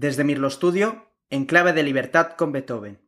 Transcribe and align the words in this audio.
Desde 0.00 0.22
Mirlo 0.22 0.48
Studio, 0.48 1.10
en 1.28 1.44
clave 1.44 1.72
de 1.72 1.82
libertad 1.82 2.34
con 2.36 2.52
Beethoven. 2.52 3.00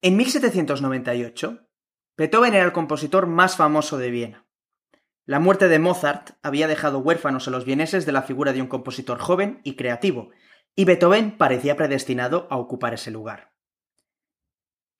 En 0.00 0.16
1798, 0.16 1.66
Beethoven 2.16 2.54
era 2.54 2.64
el 2.64 2.70
compositor 2.70 3.26
más 3.26 3.56
famoso 3.56 3.98
de 3.98 4.12
Viena. 4.12 4.46
La 5.26 5.40
muerte 5.40 5.66
de 5.66 5.80
Mozart 5.80 6.38
había 6.44 6.68
dejado 6.68 7.00
huérfanos 7.00 7.48
a 7.48 7.50
los 7.50 7.64
vieneses 7.64 8.06
de 8.06 8.12
la 8.12 8.22
figura 8.22 8.52
de 8.52 8.62
un 8.62 8.68
compositor 8.68 9.18
joven 9.18 9.60
y 9.64 9.74
creativo, 9.74 10.30
y 10.76 10.84
Beethoven 10.84 11.36
parecía 11.36 11.74
predestinado 11.74 12.46
a 12.48 12.58
ocupar 12.58 12.94
ese 12.94 13.10
lugar. 13.10 13.49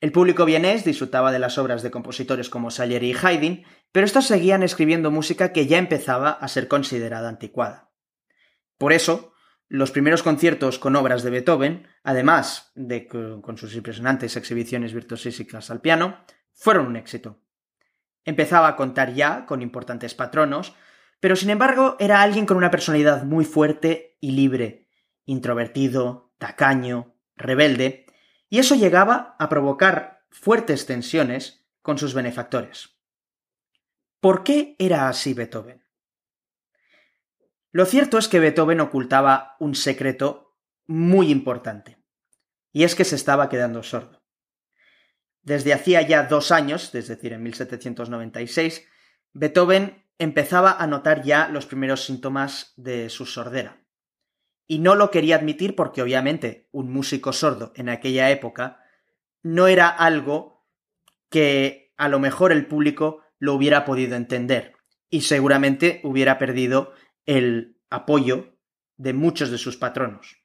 El 0.00 0.12
público 0.12 0.46
vienés 0.46 0.84
disfrutaba 0.84 1.30
de 1.30 1.38
las 1.38 1.58
obras 1.58 1.82
de 1.82 1.90
compositores 1.90 2.48
como 2.48 2.70
Salieri 2.70 3.10
y 3.10 3.14
Haydn, 3.14 3.64
pero 3.92 4.06
estos 4.06 4.26
seguían 4.26 4.62
escribiendo 4.62 5.10
música 5.10 5.52
que 5.52 5.66
ya 5.66 5.76
empezaba 5.76 6.30
a 6.30 6.48
ser 6.48 6.68
considerada 6.68 7.28
anticuada. 7.28 7.90
Por 8.78 8.94
eso, 8.94 9.34
los 9.68 9.90
primeros 9.90 10.22
conciertos 10.22 10.78
con 10.78 10.96
obras 10.96 11.22
de 11.22 11.30
Beethoven, 11.30 11.86
además 12.02 12.72
de 12.74 13.06
con 13.06 13.58
sus 13.58 13.76
impresionantes 13.76 14.36
exhibiciones 14.36 14.94
virtuosísticas 14.94 15.70
al 15.70 15.82
piano, 15.82 16.24
fueron 16.54 16.86
un 16.86 16.96
éxito. 16.96 17.42
Empezaba 18.24 18.68
a 18.68 18.76
contar 18.76 19.12
ya 19.12 19.44
con 19.44 19.60
importantes 19.60 20.14
patronos, 20.14 20.74
pero 21.20 21.36
sin 21.36 21.50
embargo 21.50 21.96
era 21.98 22.22
alguien 22.22 22.46
con 22.46 22.56
una 22.56 22.70
personalidad 22.70 23.24
muy 23.24 23.44
fuerte 23.44 24.16
y 24.20 24.32
libre, 24.32 24.88
introvertido, 25.26 26.32
tacaño, 26.38 27.14
rebelde, 27.36 28.06
y 28.50 28.58
eso 28.58 28.74
llegaba 28.74 29.36
a 29.38 29.48
provocar 29.48 30.26
fuertes 30.28 30.84
tensiones 30.84 31.64
con 31.80 31.96
sus 31.96 32.12
benefactores. 32.12 32.98
¿Por 34.20 34.44
qué 34.44 34.76
era 34.78 35.08
así 35.08 35.32
Beethoven? 35.32 35.86
Lo 37.72 37.86
cierto 37.86 38.18
es 38.18 38.28
que 38.28 38.40
Beethoven 38.40 38.80
ocultaba 38.80 39.56
un 39.60 39.74
secreto 39.74 40.58
muy 40.86 41.30
importante, 41.30 42.02
y 42.72 42.82
es 42.82 42.96
que 42.96 43.04
se 43.04 43.14
estaba 43.14 43.48
quedando 43.48 43.82
sordo. 43.84 44.22
Desde 45.42 45.72
hacía 45.72 46.02
ya 46.02 46.24
dos 46.24 46.50
años, 46.50 46.92
es 46.94 47.08
decir, 47.08 47.32
en 47.32 47.42
1796, 47.44 48.86
Beethoven 49.32 50.04
empezaba 50.18 50.72
a 50.72 50.86
notar 50.88 51.22
ya 51.22 51.48
los 51.48 51.66
primeros 51.66 52.04
síntomas 52.04 52.74
de 52.76 53.08
su 53.08 53.24
sordera. 53.24 53.80
Y 54.70 54.78
no 54.78 54.94
lo 54.94 55.10
quería 55.10 55.34
admitir 55.34 55.74
porque 55.74 56.00
obviamente 56.00 56.68
un 56.70 56.92
músico 56.92 57.32
sordo 57.32 57.72
en 57.74 57.88
aquella 57.88 58.30
época 58.30 58.80
no 59.42 59.66
era 59.66 59.88
algo 59.88 60.64
que 61.28 61.92
a 61.96 62.08
lo 62.08 62.20
mejor 62.20 62.52
el 62.52 62.68
público 62.68 63.24
lo 63.40 63.54
hubiera 63.54 63.84
podido 63.84 64.14
entender 64.14 64.76
y 65.08 65.22
seguramente 65.22 66.00
hubiera 66.04 66.38
perdido 66.38 66.92
el 67.26 67.80
apoyo 67.90 68.60
de 68.96 69.12
muchos 69.12 69.50
de 69.50 69.58
sus 69.58 69.76
patronos. 69.76 70.36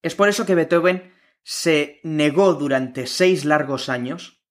Es 0.00 0.14
por 0.14 0.30
eso 0.30 0.46
que 0.46 0.54
Beethoven 0.54 1.12
se 1.42 2.00
negó 2.02 2.54
durante 2.54 3.06
seis 3.06 3.44
largos 3.44 3.90
años 3.90 4.42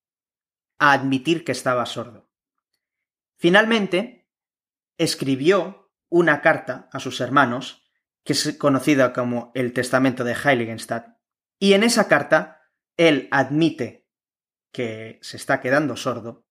a 0.78 0.92
admitir 0.92 1.46
que 1.46 1.52
estaba 1.52 1.88
sordo. 1.88 2.30
Finalmente, 3.38 4.30
escribió 5.00 5.92
una 6.10 6.42
carta 6.42 6.90
a 6.94 7.00
sus 7.00 7.22
hermanos, 7.22 7.82
que 8.26 8.34
es 8.34 8.58
conocida 8.58 9.14
como 9.14 9.54
el 9.56 9.72
Testamento 9.72 10.26
de 10.26 10.36
Heiligenstadt, 10.36 11.16
y 11.58 11.74
en 11.74 11.84
esa 11.84 12.10
carta 12.10 12.64
él 12.98 13.30
admite 13.32 14.10
que 14.74 15.20
se 15.22 15.38
está 15.38 15.62
quedando 15.62 15.96
sordo, 15.96 16.46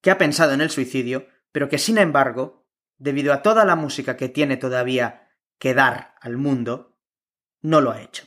que 0.00 0.10
ha 0.10 0.16
pensado 0.16 0.54
en 0.54 0.62
el 0.62 0.70
suicidio, 0.70 1.28
pero 1.52 1.68
que 1.68 1.76
sin 1.76 1.98
embargo 1.98 2.66
debido 2.96 3.32
a 3.32 3.42
toda 3.42 3.64
la 3.64 3.76
música 3.76 4.16
que 4.16 4.28
tiene 4.28 4.56
todavía 4.56 5.28
que 5.58 5.74
dar 5.74 6.14
al 6.20 6.36
mundo, 6.36 6.98
no 7.60 7.80
lo 7.80 7.90
ha 7.90 8.00
hecho. 8.00 8.24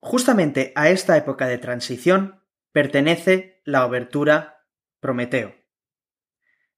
Justamente 0.00 0.72
a 0.74 0.88
esta 0.88 1.16
época 1.16 1.46
de 1.46 1.58
transición 1.58 2.42
pertenece 2.72 3.62
la 3.64 3.86
obertura 3.86 4.66
Prometeo. 5.00 5.54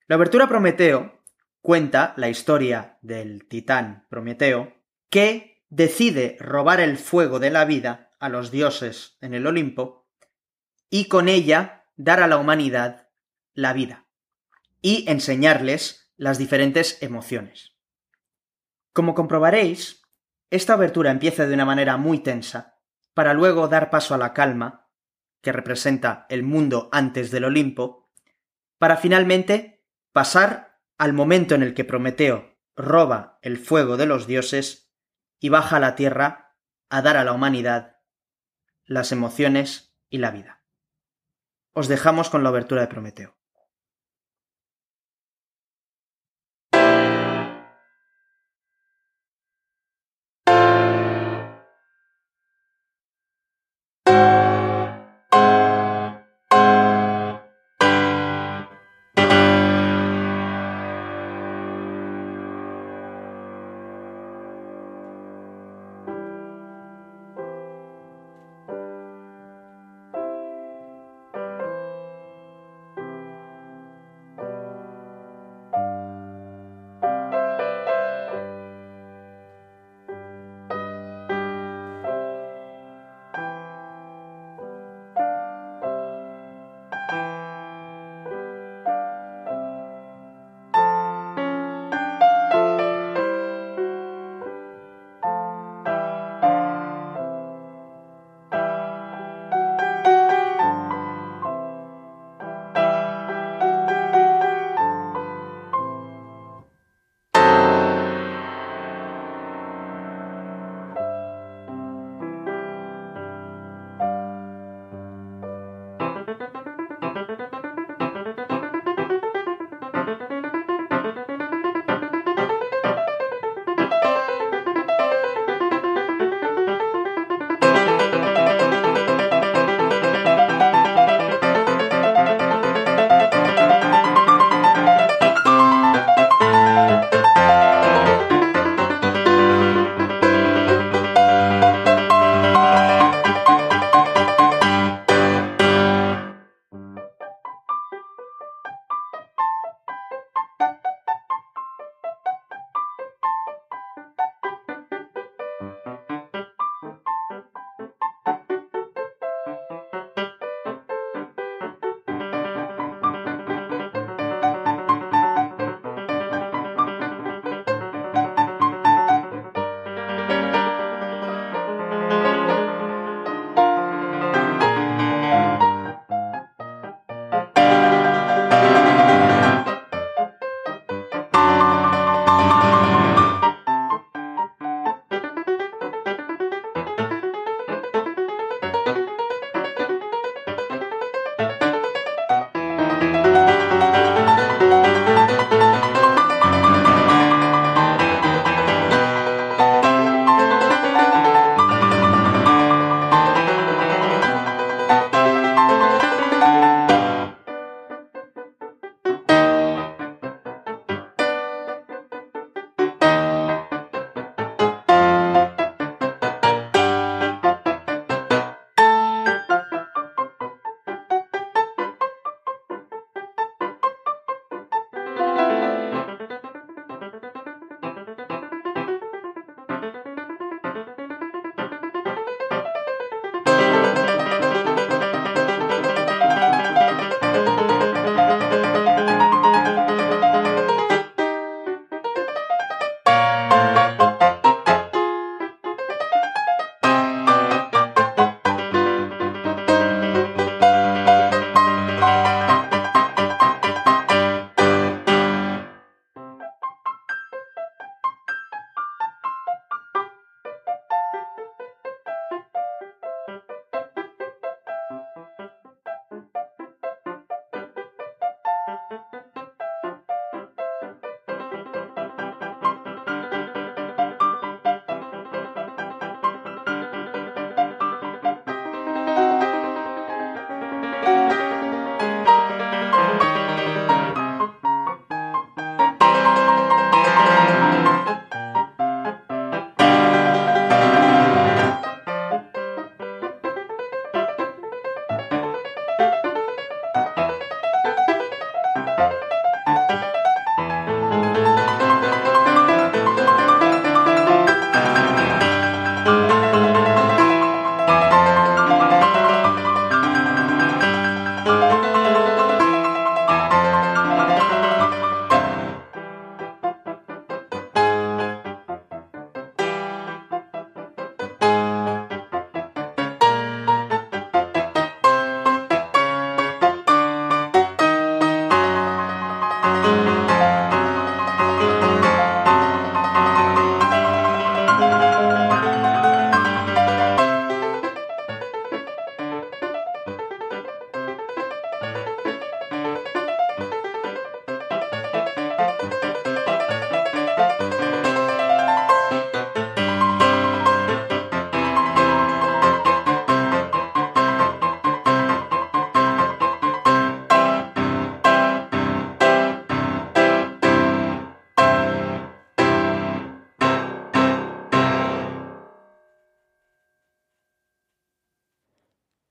La 0.06 0.16
obertura 0.16 0.49
Prometeo 0.49 1.22
cuenta 1.61 2.12
la 2.16 2.28
historia 2.28 2.99
del 3.03 3.49
titán 3.49 4.06
Prometeo 4.11 4.76
que 5.11 5.65
decide 5.69 6.37
robar 6.41 6.81
el 6.81 6.99
fuego 6.99 7.39
de 7.39 7.50
la 7.50 7.65
vida 7.65 8.12
a 8.19 8.28
los 8.28 8.50
dioses 8.50 9.17
en 9.21 9.34
el 9.34 9.47
Olimpo 9.47 10.06
y 10.91 11.09
con 11.09 11.28
ella 11.28 11.84
dar 11.97 12.21
a 12.21 12.27
la 12.27 12.39
humanidad 12.39 13.09
la 13.55 13.72
vida 13.72 14.06
y 14.83 15.05
enseñarles 15.09 16.12
las 16.16 16.39
diferentes 16.39 17.03
emociones. 17.03 17.72
Como 18.93 19.15
comprobaréis, 19.15 20.03
esta 20.50 20.75
abertura 20.75 21.11
empieza 21.11 21.47
de 21.47 21.55
una 21.55 21.65
manera 21.65 21.97
muy 21.97 22.21
tensa, 22.21 22.78
para 23.15 23.34
luego 23.34 23.69
dar 23.69 23.91
paso 23.91 24.15
a 24.15 24.19
la 24.19 24.33
calma, 24.33 24.89
que 25.43 25.53
representa 25.53 26.27
el 26.28 26.43
mundo 26.43 26.89
antes 26.93 27.31
del 27.31 27.45
Olimpo, 27.45 28.11
para 28.78 28.97
finalmente 28.97 29.84
pasar 30.12 30.81
al 30.99 31.12
momento 31.12 31.55
en 31.55 31.62
el 31.62 31.75
que 31.75 31.84
Prometeo 31.84 32.56
roba 32.75 33.39
el 33.43 33.59
fuego 33.59 33.97
de 33.97 34.06
los 34.06 34.27
dioses 34.27 34.86
y 35.39 35.49
baja 35.49 35.77
a 35.77 35.81
la 35.81 35.95
tierra 35.95 36.57
a 36.89 37.03
dar 37.03 37.17
a 37.17 37.25
la 37.25 37.33
humanidad 37.33 37.97
las 38.85 39.13
emociones 39.13 39.97
y 40.09 40.19
la 40.19 40.31
vida. 40.31 40.63
Os 41.73 41.89
dejamos 41.89 42.31
con 42.31 42.43
la 42.43 42.49
abertura 42.49 42.81
de 42.81 42.89
Prometeo. 42.89 43.37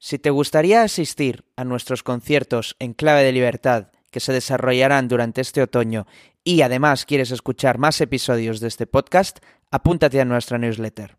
Si 0.08 0.20
te 0.20 0.30
gustaría 0.30 0.84
asistir 0.84 1.46
a 1.56 1.64
nuestros 1.64 2.04
conciertos 2.04 2.76
en 2.78 2.94
clave 2.94 3.24
de 3.24 3.32
libertad 3.32 3.88
que 4.12 4.20
se 4.20 4.34
desarrollarán 4.34 5.08
durante 5.08 5.42
este 5.42 5.64
otoño 5.64 6.06
y 6.44 6.62
además 6.62 7.08
quieres 7.08 7.32
escuchar 7.32 7.80
más 7.80 8.00
episodios 8.02 8.60
de 8.60 8.68
este 8.68 8.86
podcast, 8.86 9.40
apúntate 9.72 10.22
a 10.22 10.26
nuestra 10.26 10.60
newsletter. 10.60 11.18